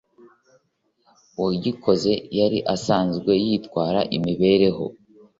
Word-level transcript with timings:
Uwagikoze 1.37 2.11
yari 2.39 2.59
asanzwe 2.75 3.31
yitwara 3.45 3.99
imibereho 4.17 4.85